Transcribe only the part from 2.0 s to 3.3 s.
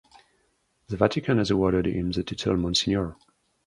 the title Monsignor.